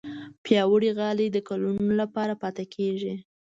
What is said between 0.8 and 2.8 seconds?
غالۍ د کلونو لپاره پاتې